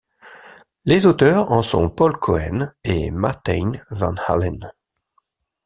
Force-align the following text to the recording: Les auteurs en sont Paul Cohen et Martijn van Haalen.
Les 0.85 1.05
auteurs 1.05 1.51
en 1.51 1.61
sont 1.61 1.91
Paul 1.91 2.17
Cohen 2.17 2.73
et 2.83 3.11
Martijn 3.11 3.83
van 3.91 4.15
Haalen. 4.27 4.67